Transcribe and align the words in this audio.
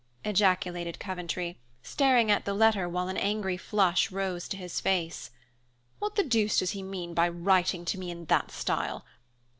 ejaculated 0.25 0.99
Coventry, 0.99 1.59
staring 1.83 2.31
at 2.31 2.43
the 2.43 2.55
letter 2.55 2.89
while 2.89 3.07
an 3.07 3.17
angry 3.17 3.55
flush 3.55 4.09
rose 4.09 4.47
to 4.47 4.57
his 4.57 4.79
face. 4.79 5.29
"What 5.99 6.15
the 6.15 6.23
deuce 6.23 6.57
does 6.57 6.71
he 6.71 6.81
mean 6.81 7.13
by 7.13 7.29
writing 7.29 7.85
to 7.85 7.99
me 7.99 8.09
in 8.09 8.25
that 8.25 8.49
style? 8.49 9.05